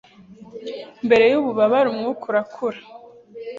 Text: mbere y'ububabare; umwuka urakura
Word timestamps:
mbere 1.05 1.25
y'ububabare; 1.31 1.87
umwuka 1.89 2.23
urakura 2.31 2.79